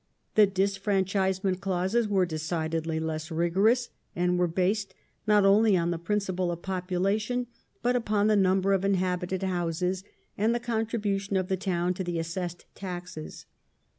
The 0.33 0.47
disfranchisement 0.47 1.61
clauses 1.61 2.07
were 2.07 2.25
decidedly 2.25 2.99
less 2.99 3.29
rigorous, 3.29 3.89
and 4.15 4.39
were 4.39 4.47
based 4.47 4.95
not 5.27 5.45
only 5.45 5.77
on 5.77 5.91
the 5.91 5.99
principle 5.99 6.51
of 6.51 6.63
popula 6.63 7.21
tion, 7.21 7.45
but 7.83 7.95
upon 7.95 8.25
the 8.25 8.35
number 8.35 8.73
of 8.73 8.83
inhabited 8.83 9.43
houses, 9.43 10.03
and 10.35 10.55
the 10.55 10.59
contribution 10.59 11.37
of 11.37 11.49
the 11.49 11.55
town 11.55 11.93
to 11.93 12.03
the 12.03 12.17
assessed 12.17 12.65
taxes. 12.73 13.45